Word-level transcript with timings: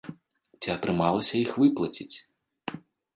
Ці 0.65 0.71
атрымалася 0.75 1.33
іх 1.43 1.51
выплаціць? 1.65 2.15